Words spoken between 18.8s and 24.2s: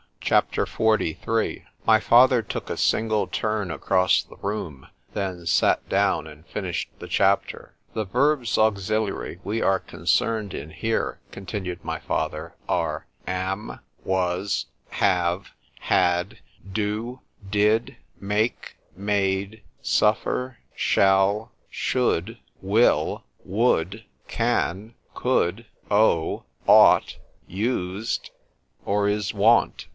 made; suffer; shall; should; will; would;